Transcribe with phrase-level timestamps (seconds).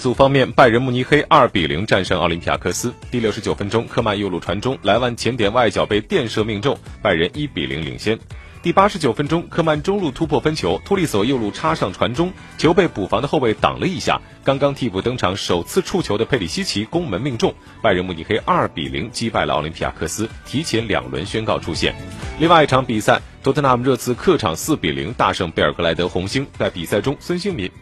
[0.00, 2.94] 组方面，拜仁慕尼黑二比零战胜奥林匹亚克斯。
[3.10, 8.18] 第六十九分钟，科曼右路传中，莱万前点外脚被垫射命中，拜仁一比零领先。
[8.62, 21.94] 第八十九分钟，科曼中路突破分球，托利索右路插上传中，球被补防的后卫挡了一下，刚刚替补登场首次触球的佩里西奇攻门命中，拜仁慕尼黑二比零击败了奥林匹亚克斯，提前两轮宣告出线。
[22.38, 27.72] 另外一场比赛，托特纳姆热刺客场四比零大胜贝尔格莱德红星，在比赛中孙兴民没。